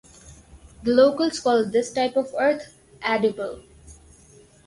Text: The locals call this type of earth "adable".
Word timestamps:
The 0.81 0.89
locals 0.93 1.39
call 1.41 1.63
this 1.65 1.93
type 1.93 2.17
of 2.17 2.33
earth 2.39 2.75
"adable". 3.03 3.61